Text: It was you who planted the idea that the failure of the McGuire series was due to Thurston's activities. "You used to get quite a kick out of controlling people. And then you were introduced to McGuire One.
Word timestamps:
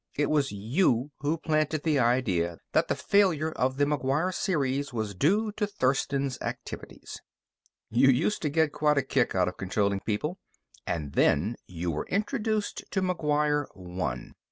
It 0.15 0.31
was 0.31 0.51
you 0.51 1.11
who 1.19 1.37
planted 1.37 1.83
the 1.83 1.99
idea 1.99 2.57
that 2.71 2.87
the 2.87 2.95
failure 2.95 3.51
of 3.51 3.77
the 3.77 3.85
McGuire 3.85 4.33
series 4.33 4.91
was 4.91 5.13
due 5.13 5.51
to 5.51 5.67
Thurston's 5.67 6.39
activities. 6.41 7.21
"You 7.91 8.09
used 8.09 8.41
to 8.41 8.49
get 8.49 8.71
quite 8.71 8.97
a 8.97 9.03
kick 9.03 9.35
out 9.35 9.47
of 9.47 9.57
controlling 9.57 9.99
people. 9.99 10.39
And 10.87 11.13
then 11.13 11.55
you 11.67 11.91
were 11.91 12.07
introduced 12.07 12.83
to 12.89 13.03
McGuire 13.03 13.67
One. 13.75 14.33